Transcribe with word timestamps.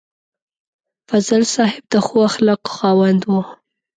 فضل 1.09 1.41
صاحب 1.55 1.83
د 1.93 1.95
ښو 2.05 2.17
اخلاقو 2.29 2.69
خاوند 2.77 3.21
و. 3.31 3.33